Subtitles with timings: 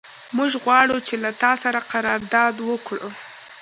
[0.37, 3.09] موږ غواړو چې له تا سره قرارداد وکړو.